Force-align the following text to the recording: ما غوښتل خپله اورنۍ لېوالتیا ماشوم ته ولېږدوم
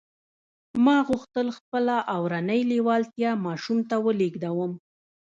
ما 0.83 0.97
غوښتل 1.09 1.47
خپله 1.57 1.95
اورنۍ 2.15 2.61
لېوالتیا 2.71 3.31
ماشوم 3.45 3.79
ته 3.89 3.95
ولېږدوم 4.05 4.71